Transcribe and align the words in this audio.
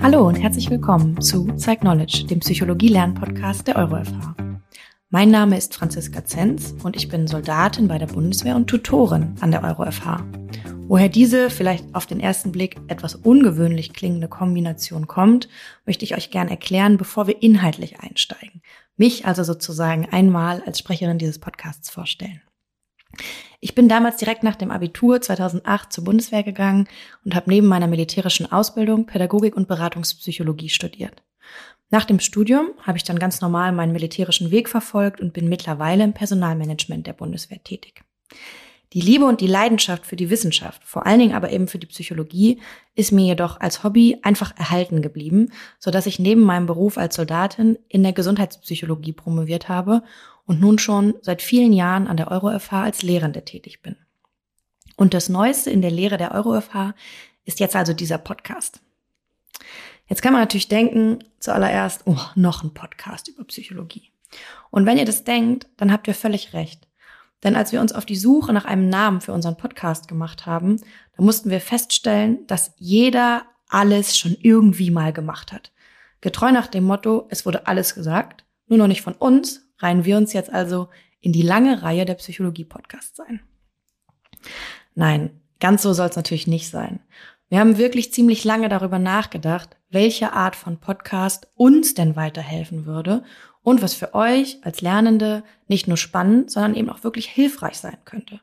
Hallo 0.00 0.28
und 0.28 0.36
herzlich 0.36 0.70
willkommen 0.70 1.20
zu 1.20 1.46
Psych 1.56 1.80
Knowledge, 1.80 2.24
dem 2.30 2.38
Psychologie-Lern-Podcast 2.38 3.66
der 3.66 3.76
EuroFH. 3.76 4.36
Mein 5.10 5.30
Name 5.30 5.58
ist 5.58 5.74
Franziska 5.74 6.24
Zenz 6.24 6.74
und 6.84 6.94
ich 6.94 7.08
bin 7.08 7.26
Soldatin 7.26 7.88
bei 7.88 7.98
der 7.98 8.06
Bundeswehr 8.06 8.54
und 8.54 8.68
Tutorin 8.68 9.34
an 9.40 9.50
der 9.50 9.64
EuroFH. 9.64 10.24
Woher 10.86 11.08
diese 11.08 11.50
vielleicht 11.50 11.94
auf 11.94 12.06
den 12.06 12.20
ersten 12.20 12.52
Blick 12.52 12.76
etwas 12.86 13.16
ungewöhnlich 13.16 13.92
klingende 13.92 14.28
Kombination 14.28 15.08
kommt, 15.08 15.48
möchte 15.84 16.04
ich 16.04 16.16
euch 16.16 16.30
gern 16.30 16.48
erklären, 16.48 16.96
bevor 16.96 17.26
wir 17.26 17.42
inhaltlich 17.42 18.00
einsteigen. 18.00 18.62
Mich 18.96 19.26
also 19.26 19.42
sozusagen 19.42 20.06
einmal 20.10 20.62
als 20.64 20.78
Sprecherin 20.78 21.18
dieses 21.18 21.40
Podcasts 21.40 21.90
vorstellen. 21.90 22.40
Ich 23.60 23.74
bin 23.74 23.88
damals 23.88 24.18
direkt 24.18 24.44
nach 24.44 24.56
dem 24.56 24.70
Abitur 24.70 25.20
2008 25.20 25.92
zur 25.92 26.04
Bundeswehr 26.04 26.42
gegangen 26.42 26.88
und 27.24 27.34
habe 27.34 27.50
neben 27.50 27.66
meiner 27.66 27.88
militärischen 27.88 28.50
Ausbildung 28.50 29.06
Pädagogik 29.06 29.56
und 29.56 29.66
Beratungspsychologie 29.66 30.68
studiert. 30.68 31.22
Nach 31.90 32.04
dem 32.04 32.20
Studium 32.20 32.68
habe 32.82 32.98
ich 32.98 33.04
dann 33.04 33.18
ganz 33.18 33.40
normal 33.40 33.72
meinen 33.72 33.92
militärischen 33.92 34.50
Weg 34.50 34.68
verfolgt 34.68 35.20
und 35.20 35.32
bin 35.32 35.48
mittlerweile 35.48 36.04
im 36.04 36.12
Personalmanagement 36.12 37.06
der 37.06 37.14
Bundeswehr 37.14 37.62
tätig. 37.64 38.04
Die 38.94 39.00
Liebe 39.00 39.26
und 39.26 39.42
die 39.42 39.46
Leidenschaft 39.46 40.06
für 40.06 40.16
die 40.16 40.30
Wissenschaft, 40.30 40.82
vor 40.82 41.04
allen 41.04 41.18
Dingen 41.18 41.34
aber 41.34 41.50
eben 41.50 41.68
für 41.68 41.78
die 41.78 41.86
Psychologie, 41.86 42.60
ist 42.94 43.12
mir 43.12 43.26
jedoch 43.26 43.60
als 43.60 43.84
Hobby 43.84 44.18
einfach 44.22 44.56
erhalten 44.56 45.02
geblieben, 45.02 45.52
so 45.78 45.90
dass 45.90 46.06
ich 46.06 46.18
neben 46.18 46.40
meinem 46.40 46.66
Beruf 46.66 46.96
als 46.96 47.16
Soldatin 47.16 47.78
in 47.88 48.02
der 48.02 48.14
Gesundheitspsychologie 48.14 49.12
promoviert 49.12 49.68
habe 49.68 50.02
und 50.48 50.60
nun 50.60 50.78
schon 50.78 51.14
seit 51.20 51.42
vielen 51.42 51.72
Jahren 51.72 52.08
an 52.08 52.16
der 52.16 52.32
EuroFH 52.32 52.72
als 52.72 53.02
Lehrende 53.02 53.44
tätig 53.44 53.82
bin. 53.82 53.96
Und 54.96 55.14
das 55.14 55.28
Neueste 55.28 55.70
in 55.70 55.82
der 55.82 55.90
Lehre 55.90 56.16
der 56.16 56.34
EuroFH 56.34 56.94
ist 57.44 57.60
jetzt 57.60 57.76
also 57.76 57.92
dieser 57.92 58.18
Podcast. 58.18 58.80
Jetzt 60.08 60.22
kann 60.22 60.32
man 60.32 60.40
natürlich 60.40 60.68
denken, 60.68 61.22
zuallererst, 61.38 62.02
oh, 62.06 62.18
noch 62.34 62.64
ein 62.64 62.72
Podcast 62.72 63.28
über 63.28 63.44
Psychologie. 63.44 64.10
Und 64.70 64.86
wenn 64.86 64.96
ihr 64.96 65.04
das 65.04 65.22
denkt, 65.22 65.66
dann 65.76 65.92
habt 65.92 66.08
ihr 66.08 66.14
völlig 66.14 66.54
recht. 66.54 66.88
Denn 67.44 67.54
als 67.54 67.70
wir 67.70 67.82
uns 67.82 67.92
auf 67.92 68.06
die 68.06 68.16
Suche 68.16 68.54
nach 68.54 68.64
einem 68.64 68.88
Namen 68.88 69.20
für 69.20 69.32
unseren 69.32 69.58
Podcast 69.58 70.08
gemacht 70.08 70.46
haben, 70.46 70.80
da 71.16 71.22
mussten 71.22 71.50
wir 71.50 71.60
feststellen, 71.60 72.46
dass 72.46 72.72
jeder 72.78 73.44
alles 73.68 74.16
schon 74.16 74.34
irgendwie 74.40 74.90
mal 74.90 75.12
gemacht 75.12 75.52
hat. 75.52 75.72
Getreu 76.22 76.52
nach 76.52 76.66
dem 76.68 76.84
Motto, 76.84 77.26
es 77.28 77.44
wurde 77.44 77.66
alles 77.66 77.94
gesagt, 77.94 78.44
nur 78.66 78.78
noch 78.78 78.88
nicht 78.88 79.02
von 79.02 79.14
uns, 79.14 79.67
reihen 79.78 80.04
wir 80.04 80.16
uns 80.16 80.32
jetzt 80.32 80.52
also 80.52 80.88
in 81.20 81.32
die 81.32 81.42
lange 81.42 81.82
Reihe 81.82 82.04
der 82.04 82.14
Psychologie-Podcasts 82.14 83.20
ein. 83.20 83.40
Nein, 84.94 85.40
ganz 85.60 85.82
so 85.82 85.92
soll 85.92 86.08
es 86.08 86.16
natürlich 86.16 86.46
nicht 86.46 86.70
sein. 86.70 87.00
Wir 87.48 87.60
haben 87.60 87.78
wirklich 87.78 88.12
ziemlich 88.12 88.44
lange 88.44 88.68
darüber 88.68 88.98
nachgedacht, 88.98 89.76
welche 89.90 90.32
Art 90.32 90.54
von 90.54 90.78
Podcast 90.78 91.48
uns 91.54 91.94
denn 91.94 92.14
weiterhelfen 92.14 92.84
würde 92.84 93.24
und 93.62 93.80
was 93.80 93.94
für 93.94 94.14
euch 94.14 94.58
als 94.62 94.82
Lernende 94.82 95.44
nicht 95.66 95.88
nur 95.88 95.96
spannend, 95.96 96.50
sondern 96.50 96.74
eben 96.74 96.90
auch 96.90 97.04
wirklich 97.04 97.26
hilfreich 97.26 97.78
sein 97.78 97.96
könnte. 98.04 98.40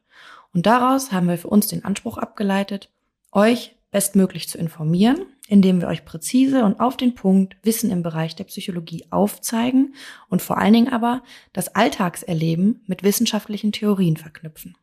Und 0.54 0.66
daraus 0.66 1.12
haben 1.12 1.28
wir 1.28 1.38
für 1.38 1.50
uns 1.50 1.68
den 1.68 1.86
Anspruch 1.86 2.18
abgeleitet, 2.18 2.90
euch 3.32 3.76
bestmöglich 3.92 4.50
zu 4.50 4.58
informieren, 4.58 5.26
indem 5.48 5.82
wir 5.82 5.88
euch 5.88 6.06
präzise 6.06 6.64
und 6.64 6.80
auf 6.80 6.98
den 6.98 7.16
Punkt 7.16 7.56
Wissen 7.64 7.92
im 7.92 8.04
Bereich 8.04 8.36
der 8.36 8.46
Psychologie 8.46 9.06
aufzeigen 9.12 9.96
und 10.30 10.42
vor 10.42 10.58
allen 10.58 10.74
Dingen 10.74 10.94
aber 10.94 11.24
das 11.54 11.76
Alltagserleben 11.76 12.82
mit 12.88 13.04
wissenschaftlichen 13.04 13.72
Theorien 13.72 14.18
verknüpfen. 14.18 14.76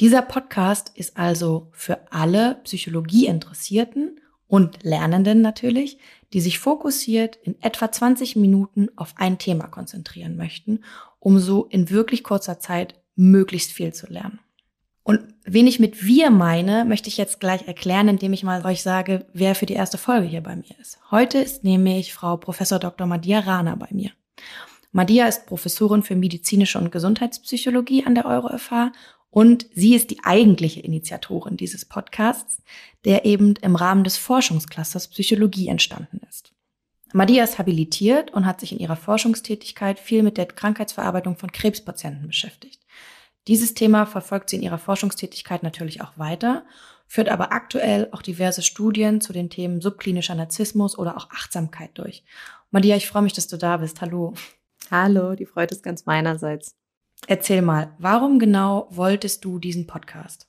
Dieser 0.00 0.22
Podcast 0.22 0.92
ist 0.94 1.16
also 1.18 1.68
für 1.72 2.10
alle 2.10 2.56
Psychologieinteressierten 2.64 4.20
und 4.46 4.82
Lernenden 4.82 5.42
natürlich, 5.42 5.98
die 6.32 6.40
sich 6.40 6.58
fokussiert 6.58 7.36
in 7.42 7.60
etwa 7.62 7.92
20 7.92 8.36
Minuten 8.36 8.88
auf 8.96 9.14
ein 9.16 9.38
Thema 9.38 9.66
konzentrieren 9.66 10.36
möchten, 10.36 10.84
um 11.18 11.38
so 11.38 11.66
in 11.66 11.90
wirklich 11.90 12.24
kurzer 12.24 12.58
Zeit 12.60 12.94
möglichst 13.14 13.72
viel 13.72 13.92
zu 13.92 14.06
lernen. 14.06 14.40
Und 15.02 15.22
wen 15.52 15.66
ich 15.66 15.80
mit 15.80 16.04
wir 16.04 16.30
meine, 16.30 16.84
möchte 16.84 17.08
ich 17.08 17.16
jetzt 17.16 17.40
gleich 17.40 17.66
erklären, 17.66 18.08
indem 18.08 18.32
ich 18.32 18.44
mal 18.44 18.64
euch 18.64 18.82
sage, 18.82 19.26
wer 19.32 19.54
für 19.54 19.66
die 19.66 19.74
erste 19.74 19.98
Folge 19.98 20.26
hier 20.26 20.42
bei 20.42 20.54
mir 20.54 20.78
ist. 20.80 20.98
Heute 21.10 21.38
ist 21.38 21.64
nämlich 21.64 22.14
Frau 22.14 22.36
Professor 22.36 22.78
Dr. 22.78 23.06
Madia 23.06 23.40
Rana 23.40 23.74
bei 23.74 23.88
mir. 23.90 24.12
Madia 24.92 25.26
ist 25.26 25.46
Professorin 25.46 26.02
für 26.02 26.14
medizinische 26.14 26.78
und 26.78 26.92
Gesundheitspsychologie 26.92 28.06
an 28.06 28.14
der 28.14 28.26
EuroFH 28.26 28.92
und 29.30 29.66
sie 29.74 29.94
ist 29.94 30.10
die 30.10 30.22
eigentliche 30.22 30.80
Initiatorin 30.80 31.56
dieses 31.56 31.84
Podcasts, 31.84 32.62
der 33.04 33.24
eben 33.24 33.54
im 33.56 33.76
Rahmen 33.76 34.04
des 34.04 34.16
Forschungsclusters 34.16 35.08
Psychologie 35.08 35.68
entstanden 35.68 36.20
ist. 36.28 36.52
Madia 37.12 37.42
ist 37.42 37.58
habilitiert 37.58 38.32
und 38.32 38.46
hat 38.46 38.60
sich 38.60 38.72
in 38.72 38.78
ihrer 38.78 38.96
Forschungstätigkeit 38.96 39.98
viel 39.98 40.22
mit 40.22 40.36
der 40.36 40.46
Krankheitsverarbeitung 40.46 41.36
von 41.36 41.50
Krebspatienten 41.50 42.28
beschäftigt. 42.28 42.79
Dieses 43.50 43.74
Thema 43.74 44.06
verfolgt 44.06 44.48
sie 44.48 44.56
in 44.58 44.62
ihrer 44.62 44.78
Forschungstätigkeit 44.78 45.64
natürlich 45.64 46.02
auch 46.02 46.16
weiter, 46.16 46.64
führt 47.08 47.28
aber 47.28 47.50
aktuell 47.50 48.06
auch 48.12 48.22
diverse 48.22 48.62
Studien 48.62 49.20
zu 49.20 49.32
den 49.32 49.50
Themen 49.50 49.80
subklinischer 49.80 50.36
Narzissmus 50.36 50.96
oder 50.96 51.16
auch 51.16 51.30
Achtsamkeit 51.30 51.90
durch. 51.94 52.22
Madia, 52.70 52.94
ich 52.94 53.08
freue 53.08 53.22
mich, 53.22 53.32
dass 53.32 53.48
du 53.48 53.56
da 53.56 53.78
bist. 53.78 54.00
Hallo. 54.02 54.34
Hallo, 54.88 55.34
die 55.34 55.46
Freude 55.46 55.74
ist 55.74 55.82
ganz 55.82 56.06
meinerseits. 56.06 56.76
Erzähl 57.26 57.60
mal, 57.60 57.92
warum 57.98 58.38
genau 58.38 58.86
wolltest 58.90 59.44
du 59.44 59.58
diesen 59.58 59.88
Podcast? 59.88 60.46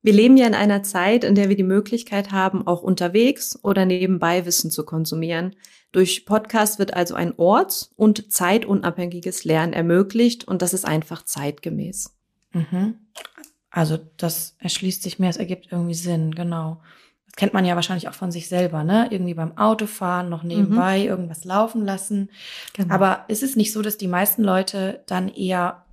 Wir 0.00 0.12
leben 0.12 0.36
ja 0.36 0.46
in 0.46 0.54
einer 0.54 0.84
Zeit, 0.84 1.24
in 1.24 1.34
der 1.34 1.48
wir 1.48 1.56
die 1.56 1.64
Möglichkeit 1.64 2.30
haben, 2.30 2.68
auch 2.68 2.82
unterwegs 2.82 3.58
oder 3.64 3.84
nebenbei 3.84 4.46
Wissen 4.46 4.70
zu 4.70 4.84
konsumieren. 4.84 5.56
Durch 5.94 6.26
Podcast 6.26 6.80
wird 6.80 6.94
also 6.94 7.14
ein 7.14 7.34
orts- 7.36 7.92
und 7.94 8.32
zeitunabhängiges 8.32 9.44
Lernen 9.44 9.72
ermöglicht 9.72 10.46
und 10.46 10.60
das 10.60 10.74
ist 10.74 10.84
einfach 10.84 11.24
zeitgemäß. 11.24 12.12
Mhm. 12.52 12.96
Also 13.70 13.98
das 14.16 14.56
erschließt 14.58 15.04
sich 15.04 15.20
mir, 15.20 15.28
es 15.28 15.36
ergibt 15.36 15.68
irgendwie 15.70 15.94
Sinn, 15.94 16.34
genau 16.34 16.80
kennt 17.36 17.52
man 17.52 17.64
ja 17.64 17.74
wahrscheinlich 17.74 18.08
auch 18.08 18.14
von 18.14 18.30
sich 18.30 18.48
selber, 18.48 18.84
ne? 18.84 19.08
Irgendwie 19.10 19.34
beim 19.34 19.58
Autofahren 19.58 20.28
noch 20.28 20.42
nebenbei 20.42 21.00
mhm. 21.00 21.08
irgendwas 21.08 21.44
laufen 21.44 21.84
lassen. 21.84 22.30
Genau. 22.74 22.94
Aber 22.94 23.24
ist 23.28 23.42
es 23.42 23.56
nicht 23.56 23.72
so, 23.72 23.82
dass 23.82 23.96
die 23.96 24.08
meisten 24.08 24.44
Leute 24.44 25.02
dann 25.06 25.28
eher 25.28 25.84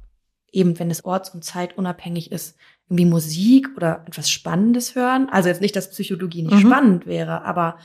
eben, 0.51 0.77
wenn 0.77 0.91
es 0.91 1.03
orts- 1.03 1.31
und 1.31 1.43
zeitunabhängig 1.43 2.31
ist, 2.31 2.57
irgendwie 2.87 3.05
Musik 3.05 3.69
oder 3.75 4.03
etwas 4.05 4.29
Spannendes 4.29 4.95
hören? 4.95 5.29
Also 5.31 5.49
jetzt 5.49 5.61
nicht, 5.61 5.75
dass 5.75 5.89
Psychologie 5.89 6.43
nicht 6.43 6.63
mhm. 6.63 6.67
spannend 6.67 7.05
wäre, 7.05 7.43
aber 7.43 7.77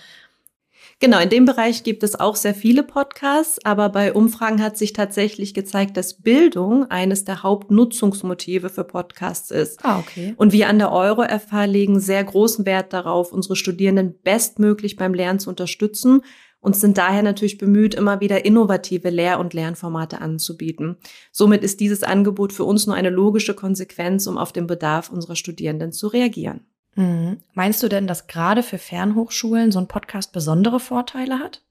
Genau, 0.98 1.18
in 1.20 1.28
dem 1.28 1.44
Bereich 1.44 1.82
gibt 1.82 2.02
es 2.02 2.18
auch 2.18 2.36
sehr 2.36 2.54
viele 2.54 2.82
Podcasts, 2.82 3.58
aber 3.64 3.88
bei 3.90 4.12
Umfragen 4.12 4.62
hat 4.62 4.76
sich 4.78 4.92
tatsächlich 4.92 5.52
gezeigt, 5.52 5.96
dass 5.96 6.22
Bildung 6.22 6.90
eines 6.90 7.24
der 7.24 7.42
Hauptnutzungsmotive 7.42 8.70
für 8.70 8.84
Podcasts 8.84 9.50
ist. 9.50 9.84
Ah, 9.84 9.98
okay. 9.98 10.34
Und 10.36 10.52
wir 10.52 10.68
an 10.68 10.78
der 10.78 10.92
Euro-FH 10.92 11.64
legen 11.66 12.00
sehr 12.00 12.24
großen 12.24 12.64
Wert 12.64 12.92
darauf, 12.92 13.32
unsere 13.32 13.56
Studierenden 13.56 14.18
bestmöglich 14.22 14.96
beim 14.96 15.14
Lernen 15.14 15.38
zu 15.38 15.50
unterstützen 15.50 16.22
und 16.60 16.74
sind 16.74 16.98
daher 16.98 17.22
natürlich 17.22 17.58
bemüht, 17.58 17.94
immer 17.94 18.20
wieder 18.20 18.44
innovative 18.44 19.10
Lehr- 19.10 19.38
und 19.38 19.54
Lernformate 19.54 20.20
anzubieten. 20.20 20.96
Somit 21.30 21.62
ist 21.62 21.78
dieses 21.78 22.02
Angebot 22.02 22.52
für 22.52 22.64
uns 22.64 22.86
nur 22.86 22.96
eine 22.96 23.10
logische 23.10 23.54
Konsequenz, 23.54 24.26
um 24.26 24.36
auf 24.36 24.52
den 24.52 24.66
Bedarf 24.66 25.10
unserer 25.10 25.36
Studierenden 25.36 25.92
zu 25.92 26.08
reagieren. 26.08 26.66
Mhm. 26.96 27.38
Meinst 27.54 27.82
du 27.82 27.88
denn, 27.88 28.06
dass 28.06 28.26
gerade 28.26 28.62
für 28.62 28.78
Fernhochschulen 28.78 29.70
so 29.70 29.78
ein 29.78 29.88
Podcast 29.88 30.32
besondere 30.32 30.80
Vorteile 30.80 31.38
hat? 31.38 31.62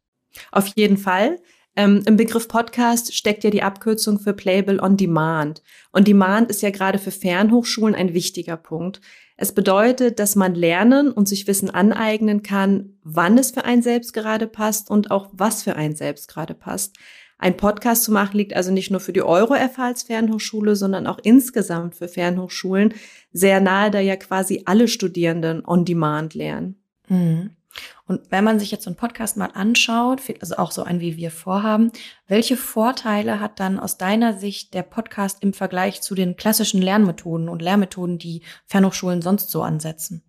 Auf 0.52 0.68
jeden 0.76 0.98
Fall. 0.98 1.40
Ähm, 1.76 2.04
Im 2.06 2.16
Begriff 2.16 2.48
Podcast 2.48 3.14
steckt 3.14 3.44
ja 3.44 3.50
die 3.50 3.64
Abkürzung 3.64 4.20
für 4.20 4.34
Playable 4.34 4.82
on 4.82 4.96
Demand. 4.96 5.62
On 5.94 6.04
Demand 6.04 6.50
ist 6.50 6.62
ja 6.62 6.70
gerade 6.70 7.00
für 7.00 7.12
Fernhochschulen 7.12 7.96
ein 7.96 8.14
wichtiger 8.14 8.56
Punkt. 8.56 9.02
Es 9.36 9.52
bedeutet, 9.52 10.20
dass 10.20 10.38
man 10.38 10.56
lernen 10.56 11.12
und 11.12 11.28
sich 11.28 11.48
Wissen 11.48 11.70
aneignen 11.70 12.42
kann, 12.44 12.98
wann 13.04 13.38
es 13.38 13.52
für 13.52 13.66
einen 13.66 13.82
selbst 13.82 14.14
gerade 14.14 14.48
passt 14.48 14.90
und 14.90 15.12
auch 15.12 15.30
was 15.34 15.64
für 15.64 15.76
einen 15.76 15.96
selbst 15.96 16.30
gerade 16.30 16.54
passt. 16.54 16.96
Ein 17.38 17.58
Podcast 17.58 18.04
zu 18.04 18.12
machen 18.12 18.38
liegt 18.38 18.56
also 18.56 18.72
nicht 18.72 18.92
nur 18.92 19.02
für 19.02 19.14
die 19.14 19.22
Euro-FH 19.22 19.84
als 19.84 20.04
Fernhochschule, 20.04 20.76
sondern 20.76 21.06
auch 21.06 21.20
insgesamt 21.22 21.96
für 21.96 22.08
Fernhochschulen 22.08 22.94
sehr 23.34 23.60
nahe, 23.60 23.92
da 23.92 24.00
ja 24.00 24.16
quasi 24.16 24.64
alle 24.66 24.88
Studierenden 24.88 25.66
on 25.66 25.86
demand 25.86 26.34
lernen. 26.34 26.82
Mhm. 27.10 27.52
Und 28.08 28.22
wenn 28.30 28.44
man 28.44 28.60
sich 28.60 28.72
jetzt 28.72 28.84
so 28.84 28.90
einen 28.90 28.98
Podcast 28.98 29.36
mal 29.36 29.50
anschaut, 29.54 30.22
also 30.40 30.56
auch 30.58 30.72
so 30.72 30.84
ein, 30.84 31.00
wie 31.00 31.18
wir 31.18 31.32
vorhaben, 31.32 31.92
welche 32.28 32.56
Vorteile 32.56 33.40
hat 33.40 33.60
dann 33.60 33.80
aus 33.80 33.98
deiner 33.98 34.38
Sicht 34.38 34.74
der 34.74 34.84
Podcast 34.84 35.42
im 35.42 35.54
Vergleich 35.54 36.02
zu 36.02 36.16
den 36.16 36.38
klassischen 36.38 36.82
Lernmethoden 36.82 37.50
und 37.50 37.62
Lehrmethoden, 37.62 38.18
die 38.18 38.44
Fernhochschulen 38.66 39.22
sonst 39.22 39.50
so 39.50 39.62
ansetzen? 39.62 40.24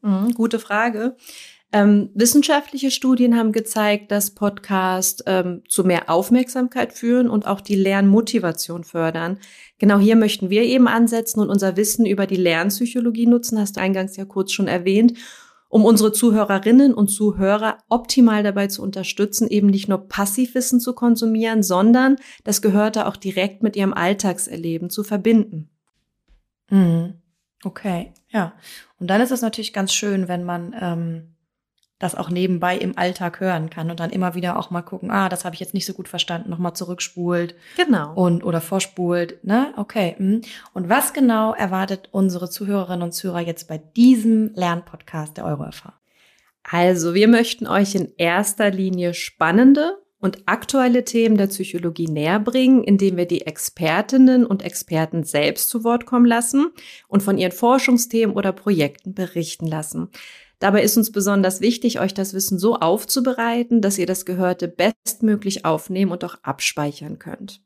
Mhm, 0.00 0.32
gute 0.32 0.58
Frage. 0.58 1.16
Ähm, 1.70 2.08
wissenschaftliche 2.14 2.90
Studien 2.90 3.36
haben 3.36 3.52
gezeigt, 3.52 4.10
dass 4.10 4.34
Podcasts 4.34 5.22
ähm, 5.26 5.62
zu 5.68 5.84
mehr 5.84 6.08
Aufmerksamkeit 6.08 6.94
führen 6.94 7.28
und 7.28 7.46
auch 7.46 7.60
die 7.60 7.74
Lernmotivation 7.74 8.84
fördern. 8.84 9.38
Genau 9.78 9.98
hier 9.98 10.16
möchten 10.16 10.48
wir 10.48 10.62
eben 10.62 10.88
ansetzen 10.88 11.40
und 11.40 11.50
unser 11.50 11.76
Wissen 11.76 12.06
über 12.06 12.26
die 12.26 12.36
Lernpsychologie 12.36 13.26
nutzen, 13.26 13.58
hast 13.60 13.76
du 13.76 13.80
eingangs 13.82 14.16
ja 14.16 14.24
kurz 14.24 14.52
schon 14.52 14.66
erwähnt. 14.66 15.18
um 15.68 15.84
unsere 15.84 16.12
Zuhörerinnen 16.12 16.94
und 16.94 17.08
Zuhörer 17.08 17.78
optimal 17.88 18.42
dabei 18.42 18.68
zu 18.68 18.82
unterstützen, 18.82 19.48
eben 19.48 19.68
nicht 19.68 19.88
nur 19.88 20.08
Passivwissen 20.08 20.80
zu 20.80 20.94
konsumieren, 20.94 21.62
sondern 21.62 22.16
das 22.44 22.62
Gehörte 22.62 23.06
auch 23.06 23.16
direkt 23.16 23.62
mit 23.62 23.76
ihrem 23.76 23.92
Alltagserleben 23.92 24.90
zu 24.90 25.04
verbinden. 25.04 25.68
Mhm. 26.70 27.14
Okay, 27.64 28.12
ja. 28.28 28.54
Und 28.98 29.08
dann 29.08 29.20
ist 29.20 29.32
es 29.32 29.42
natürlich 29.42 29.72
ganz 29.72 29.92
schön, 29.92 30.28
wenn 30.28 30.44
man 30.44 30.74
ähm, 30.80 31.34
das 31.98 32.14
auch 32.14 32.30
nebenbei 32.30 32.76
im 32.76 32.96
Alltag 32.96 33.40
hören 33.40 33.70
kann 33.70 33.90
und 33.90 33.98
dann 33.98 34.10
immer 34.10 34.34
wieder 34.34 34.58
auch 34.58 34.70
mal 34.70 34.82
gucken, 34.82 35.10
ah, 35.10 35.28
das 35.28 35.44
habe 35.44 35.54
ich 35.54 35.60
jetzt 35.60 35.74
nicht 35.74 35.86
so 35.86 35.94
gut 35.94 36.08
verstanden, 36.08 36.50
nochmal 36.50 36.74
zurückspult. 36.74 37.54
Genau. 37.76 38.14
Und 38.14 38.44
oder 38.44 38.60
vorspult, 38.60 39.42
ne? 39.44 39.72
Okay. 39.76 40.14
Hm. 40.16 40.42
Und 40.74 40.88
was 40.88 41.12
genau 41.12 41.54
erwartet 41.54 42.08
unsere 42.12 42.48
Zuhörerinnen 42.48 43.02
und 43.02 43.12
Zuhörer 43.12 43.40
jetzt 43.40 43.68
bei 43.68 43.78
diesem 43.78 44.52
Lernpodcast 44.54 45.36
der 45.36 45.46
EuroFH? 45.46 45.92
Also, 46.62 47.14
wir 47.14 47.28
möchten 47.28 47.66
euch 47.66 47.94
in 47.94 48.12
erster 48.16 48.70
Linie 48.70 49.14
spannende 49.14 49.98
und 50.20 50.42
aktuelle 50.46 51.04
Themen 51.04 51.36
der 51.36 51.46
Psychologie 51.46 52.08
näher 52.08 52.40
bringen, 52.40 52.84
indem 52.84 53.16
wir 53.16 53.26
die 53.26 53.46
Expertinnen 53.46 54.44
und 54.44 54.62
Experten 54.62 55.24
selbst 55.24 55.68
zu 55.68 55.84
Wort 55.84 56.06
kommen 56.06 56.26
lassen 56.26 56.70
und 57.06 57.22
von 57.22 57.38
ihren 57.38 57.52
Forschungsthemen 57.52 58.34
oder 58.34 58.52
Projekten 58.52 59.14
berichten 59.14 59.66
lassen. 59.66 60.10
Dabei 60.58 60.82
ist 60.82 60.96
uns 60.96 61.12
besonders 61.12 61.60
wichtig, 61.60 62.00
euch 62.00 62.14
das 62.14 62.34
Wissen 62.34 62.58
so 62.58 62.76
aufzubereiten, 62.76 63.80
dass 63.80 63.98
ihr 63.98 64.06
das 64.06 64.26
Gehörte 64.26 64.68
bestmöglich 64.68 65.64
aufnehmen 65.64 66.12
und 66.12 66.24
auch 66.24 66.36
abspeichern 66.42 67.18
könnt. 67.18 67.62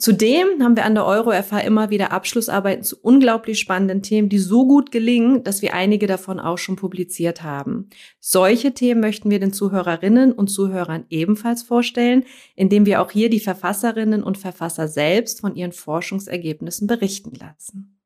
Zudem 0.00 0.62
haben 0.62 0.76
wir 0.76 0.84
an 0.84 0.94
der 0.94 1.04
EuroFH 1.04 1.58
immer 1.64 1.90
wieder 1.90 2.12
Abschlussarbeiten 2.12 2.84
zu 2.84 2.96
unglaublich 3.02 3.58
spannenden 3.58 4.00
Themen, 4.00 4.28
die 4.28 4.38
so 4.38 4.64
gut 4.64 4.92
gelingen, 4.92 5.42
dass 5.42 5.60
wir 5.60 5.74
einige 5.74 6.06
davon 6.06 6.38
auch 6.38 6.56
schon 6.56 6.76
publiziert 6.76 7.42
haben. 7.42 7.88
Solche 8.20 8.72
Themen 8.74 9.00
möchten 9.00 9.28
wir 9.28 9.40
den 9.40 9.52
Zuhörerinnen 9.52 10.30
und 10.32 10.48
Zuhörern 10.48 11.04
ebenfalls 11.10 11.64
vorstellen, 11.64 12.24
indem 12.54 12.86
wir 12.86 13.02
auch 13.02 13.10
hier 13.10 13.28
die 13.28 13.40
Verfasserinnen 13.40 14.22
und 14.22 14.38
Verfasser 14.38 14.86
selbst 14.86 15.40
von 15.40 15.56
ihren 15.56 15.72
Forschungsergebnissen 15.72 16.86
berichten 16.86 17.32
lassen. 17.34 17.97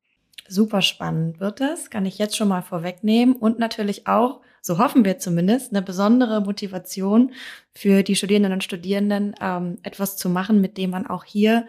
Super 0.47 0.81
spannend 0.81 1.39
wird 1.39 1.61
das, 1.61 1.89
kann 1.89 2.05
ich 2.05 2.17
jetzt 2.17 2.35
schon 2.35 2.49
mal 2.49 2.61
vorwegnehmen 2.61 3.35
und 3.35 3.59
natürlich 3.59 4.07
auch, 4.07 4.41
so 4.61 4.77
hoffen 4.77 5.05
wir 5.05 5.17
zumindest, 5.17 5.71
eine 5.71 5.81
besondere 5.81 6.41
Motivation 6.41 7.31
für 7.73 8.03
die 8.03 8.15
Studierenden 8.15 8.53
und 8.53 8.63
Studierenden, 8.63 9.35
ähm, 9.41 9.77
etwas 9.83 10.17
zu 10.17 10.29
machen, 10.29 10.61
mit 10.61 10.77
dem 10.77 10.89
man 10.89 11.07
auch 11.07 11.23
hier 11.23 11.65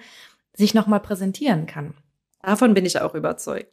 sich 0.54 0.74
nochmal 0.74 1.00
präsentieren 1.00 1.66
kann. 1.66 1.94
Davon 2.42 2.74
bin 2.74 2.84
ich 2.84 3.00
auch 3.00 3.14
überzeugt. 3.14 3.72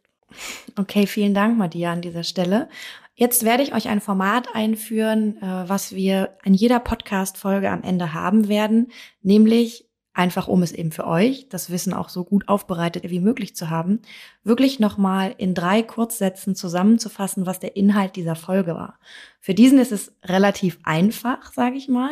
Okay, 0.78 1.08
vielen 1.08 1.34
Dank, 1.34 1.58
Madia, 1.58 1.92
an 1.92 2.02
dieser 2.02 2.24
Stelle. 2.24 2.70
Jetzt 3.16 3.44
werde 3.44 3.64
ich 3.64 3.74
euch 3.74 3.90
ein 3.90 4.02
Format 4.02 4.48
einführen, 4.54 5.38
äh, 5.42 5.70
was 5.70 5.94
wir 5.94 6.38
in 6.44 6.54
jeder 6.54 6.80
Podcast-Folge 6.80 7.70
am 7.70 7.84
Ende 7.84 8.14
haben 8.14 8.48
werden, 8.48 8.92
nämlich 9.22 9.86
einfach 10.14 10.48
um 10.48 10.62
es 10.62 10.72
eben 10.72 10.92
für 10.92 11.08
euch, 11.08 11.48
das 11.50 11.70
Wissen 11.70 11.94
auch 11.94 12.10
so 12.10 12.24
gut 12.24 12.48
aufbereitet 12.48 13.10
wie 13.10 13.20
möglich 13.20 13.56
zu 13.56 13.70
haben, 13.70 14.02
wirklich 14.44 14.80
nochmal 14.80 15.34
in 15.38 15.54
drei 15.54 15.84
Kurzsätzen 15.84 16.56
zusammenzufassen, 16.56 17.46
was 17.46 17.60
der 17.60 17.76
Inhalt 17.76 18.16
dieser 18.16 18.36
Folge 18.36 18.76
war. 18.76 19.00
Für 19.40 19.54
diesen 19.54 19.80
ist 19.80 19.92
es 19.92 20.14
relativ 20.24 20.80
einfach, 20.84 21.54
sage 21.54 21.78
ich 21.78 21.88
mal, 21.88 22.12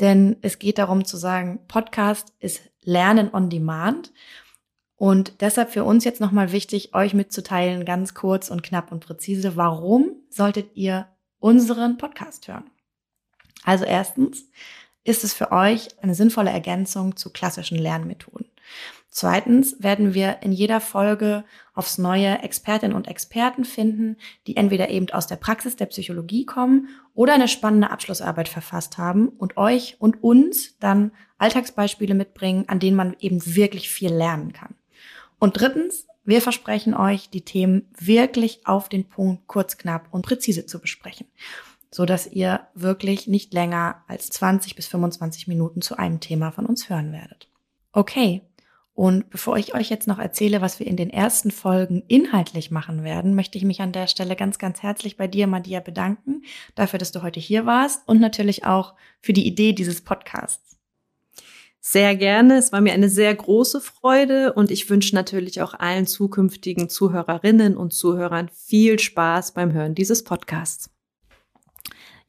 denn 0.00 0.36
es 0.42 0.58
geht 0.58 0.78
darum 0.78 1.04
zu 1.04 1.16
sagen, 1.16 1.60
Podcast 1.66 2.32
ist 2.38 2.62
Lernen 2.82 3.30
on 3.32 3.50
Demand 3.50 4.12
und 4.96 5.40
deshalb 5.40 5.70
für 5.70 5.84
uns 5.84 6.04
jetzt 6.04 6.20
nochmal 6.20 6.52
wichtig, 6.52 6.94
euch 6.94 7.14
mitzuteilen, 7.14 7.84
ganz 7.84 8.14
kurz 8.14 8.50
und 8.50 8.62
knapp 8.62 8.92
und 8.92 9.04
präzise, 9.04 9.56
warum 9.56 10.12
solltet 10.30 10.76
ihr 10.76 11.08
unseren 11.40 11.98
Podcast 11.98 12.48
hören? 12.48 12.70
Also 13.64 13.84
erstens, 13.84 14.50
ist 15.04 15.22
es 15.22 15.34
für 15.34 15.52
euch 15.52 15.88
eine 16.02 16.14
sinnvolle 16.14 16.50
Ergänzung 16.50 17.16
zu 17.16 17.30
klassischen 17.30 17.78
Lernmethoden. 17.78 18.46
Zweitens 19.10 19.76
werden 19.80 20.12
wir 20.12 20.38
in 20.42 20.50
jeder 20.50 20.80
Folge 20.80 21.44
aufs 21.72 21.98
neue 21.98 22.42
Expertinnen 22.42 22.96
und 22.96 23.06
Experten 23.06 23.64
finden, 23.64 24.16
die 24.48 24.56
entweder 24.56 24.88
eben 24.88 25.08
aus 25.10 25.28
der 25.28 25.36
Praxis 25.36 25.76
der 25.76 25.86
Psychologie 25.86 26.44
kommen 26.44 26.88
oder 27.14 27.34
eine 27.34 27.46
spannende 27.46 27.90
Abschlussarbeit 27.90 28.48
verfasst 28.48 28.98
haben 28.98 29.28
und 29.28 29.56
euch 29.56 29.96
und 30.00 30.20
uns 30.24 30.76
dann 30.80 31.12
Alltagsbeispiele 31.38 32.14
mitbringen, 32.14 32.64
an 32.66 32.80
denen 32.80 32.96
man 32.96 33.14
eben 33.20 33.40
wirklich 33.54 33.88
viel 33.88 34.12
lernen 34.12 34.52
kann. 34.52 34.74
Und 35.38 35.60
drittens, 35.60 36.08
wir 36.24 36.42
versprechen 36.42 36.94
euch, 36.94 37.30
die 37.30 37.42
Themen 37.42 37.86
wirklich 37.96 38.66
auf 38.66 38.88
den 38.88 39.04
Punkt 39.04 39.46
kurz, 39.46 39.76
knapp 39.76 40.08
und 40.10 40.26
präzise 40.26 40.66
zu 40.66 40.80
besprechen 40.80 41.28
so 41.94 42.04
dass 42.06 42.26
ihr 42.26 42.66
wirklich 42.74 43.28
nicht 43.28 43.54
länger 43.54 44.02
als 44.08 44.28
20 44.30 44.74
bis 44.74 44.88
25 44.88 45.46
Minuten 45.46 45.80
zu 45.80 45.96
einem 45.96 46.18
Thema 46.18 46.50
von 46.50 46.66
uns 46.66 46.90
hören 46.90 47.12
werdet. 47.12 47.48
Okay. 47.92 48.42
Und 48.94 49.30
bevor 49.30 49.56
ich 49.58 49.76
euch 49.76 49.90
jetzt 49.90 50.08
noch 50.08 50.18
erzähle, 50.18 50.60
was 50.60 50.80
wir 50.80 50.88
in 50.88 50.96
den 50.96 51.10
ersten 51.10 51.52
Folgen 51.52 52.02
inhaltlich 52.08 52.72
machen 52.72 53.04
werden, 53.04 53.36
möchte 53.36 53.58
ich 53.58 53.64
mich 53.64 53.80
an 53.80 53.92
der 53.92 54.08
Stelle 54.08 54.34
ganz, 54.34 54.58
ganz 54.58 54.82
herzlich 54.82 55.16
bei 55.16 55.28
dir, 55.28 55.46
Madia, 55.46 55.78
bedanken, 55.78 56.42
dafür, 56.74 56.98
dass 56.98 57.12
du 57.12 57.22
heute 57.22 57.38
hier 57.38 57.64
warst 57.64 58.02
und 58.08 58.20
natürlich 58.20 58.64
auch 58.64 58.94
für 59.20 59.32
die 59.32 59.46
Idee 59.46 59.72
dieses 59.72 60.00
Podcasts. 60.00 60.76
Sehr 61.80 62.16
gerne. 62.16 62.56
Es 62.56 62.72
war 62.72 62.80
mir 62.80 62.92
eine 62.92 63.08
sehr 63.08 63.32
große 63.32 63.80
Freude 63.80 64.52
und 64.54 64.72
ich 64.72 64.90
wünsche 64.90 65.14
natürlich 65.14 65.62
auch 65.62 65.74
allen 65.74 66.08
zukünftigen 66.08 66.88
Zuhörerinnen 66.88 67.76
und 67.76 67.92
Zuhörern 67.92 68.48
viel 68.52 68.98
Spaß 68.98 69.54
beim 69.54 69.72
Hören 69.72 69.94
dieses 69.94 70.24
Podcasts. 70.24 70.93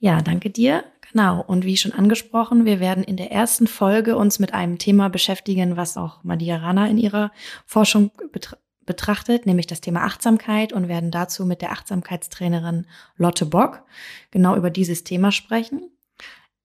Ja, 0.06 0.22
danke 0.22 0.52
dir. 0.52 0.84
Genau. 1.12 1.44
Und 1.48 1.66
wie 1.66 1.78
schon 1.78 1.92
angesprochen, 1.92 2.64
wir 2.64 2.80
werden 2.80 3.04
in 3.04 3.18
der 3.18 3.32
ersten 3.32 3.66
Folge 3.66 4.18
uns 4.18 4.38
mit 4.38 4.54
einem 4.54 4.78
Thema 4.78 5.10
beschäftigen, 5.10 5.78
was 5.78 5.98
auch 5.98 6.24
Madia 6.24 6.58
Rana 6.58 6.88
in 6.88 7.00
ihrer 7.00 7.32
Forschung 7.66 8.12
betra 8.32 8.58
betrachtet, 8.86 9.48
nämlich 9.48 9.66
das 9.66 9.82
Thema 9.82 10.04
Achtsamkeit 10.04 10.74
und 10.74 10.88
werden 10.88 11.10
dazu 11.10 11.44
mit 11.48 11.64
der 11.64 11.72
Achtsamkeitstrainerin 11.72 12.86
Lotte 13.18 13.48
Bock 13.48 13.82
genau 14.30 14.56
über 14.56 14.70
dieses 14.70 15.04
Thema 15.04 15.32
sprechen. 15.32 15.90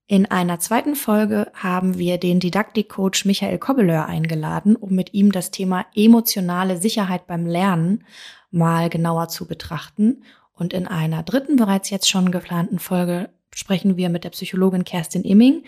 In 0.05 0.27
einer 0.27 0.59
zweiten 0.59 0.95
Folge 0.95 1.51
haben 1.55 1.97
wir 1.97 2.19
den 2.19 2.39
Didaktikcoach 2.39 3.25
Michael 3.25 3.57
Kobbeleur 3.57 4.05
eingeladen, 4.05 4.75
um 4.75 4.93
mit 4.93 5.15
ihm 5.15 5.31
das 5.31 5.49
Thema 5.49 5.87
emotionale 5.95 6.77
Sicherheit 6.77 7.25
beim 7.25 7.47
Lernen 7.47 8.03
mal 8.51 8.89
genauer 8.89 9.29
zu 9.29 9.47
betrachten 9.47 10.21
und 10.53 10.73
in 10.73 10.87
einer 10.87 11.23
dritten 11.23 11.55
bereits 11.55 11.89
jetzt 11.89 12.09
schon 12.09 12.31
geplanten 12.31 12.79
Folge 12.79 13.29
sprechen 13.53 13.97
wir 13.97 14.09
mit 14.09 14.23
der 14.23 14.29
Psychologin 14.29 14.83
Kerstin 14.83 15.23
Imming 15.23 15.63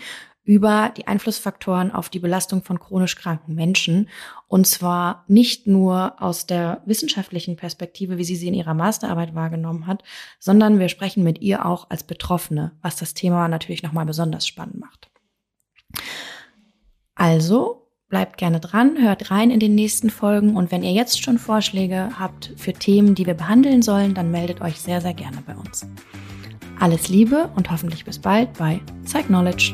über 0.45 0.91
die 0.95 1.07
Einflussfaktoren 1.07 1.91
auf 1.91 2.09
die 2.09 2.19
Belastung 2.19 2.63
von 2.63 2.79
chronisch 2.79 3.15
kranken 3.15 3.55
Menschen. 3.55 4.09
Und 4.47 4.67
zwar 4.67 5.23
nicht 5.27 5.67
nur 5.67 6.21
aus 6.21 6.45
der 6.45 6.81
wissenschaftlichen 6.85 7.55
Perspektive, 7.55 8.17
wie 8.17 8.25
sie 8.25 8.35
sie 8.35 8.49
in 8.49 8.53
ihrer 8.53 8.73
Masterarbeit 8.73 9.35
wahrgenommen 9.35 9.87
hat, 9.87 10.03
sondern 10.39 10.79
wir 10.79 10.89
sprechen 10.89 11.23
mit 11.23 11.41
ihr 11.41 11.65
auch 11.65 11.89
als 11.89 12.03
Betroffene, 12.03 12.73
was 12.81 12.97
das 12.97 13.13
Thema 13.13 13.47
natürlich 13.47 13.83
nochmal 13.83 14.05
besonders 14.05 14.45
spannend 14.45 14.79
macht. 14.79 15.09
Also, 17.15 17.82
Bleibt 18.13 18.37
gerne 18.37 18.59
dran, 18.59 19.01
hört 19.01 19.31
rein 19.31 19.49
in 19.49 19.59
den 19.59 19.73
nächsten 19.73 20.11
Folgen 20.11 20.55
und 20.55 20.71
wenn 20.71 20.83
ihr 20.83 20.91
jetzt 20.91 21.23
schon 21.23 21.39
Vorschläge 21.39 22.11
habt 22.19 22.53
für 22.57 22.71
Themen, 22.71 23.15
die 23.15 23.25
wir 23.25 23.33
behandeln 23.33 23.81
sollen, 23.81 24.13
dann 24.13 24.29
meldet 24.29 24.61
euch 24.61 24.79
sehr, 24.79 25.01
sehr 25.01 25.15
gerne 25.15 25.37
bei 25.47 25.55
uns. 25.55 25.87
Alles 26.79 27.09
Liebe 27.09 27.49
und 27.55 27.71
hoffentlich 27.71 28.05
bis 28.05 28.19
bald 28.19 28.53
bei 28.53 28.79
Psych 29.03 29.25
Knowledge. 29.25 29.73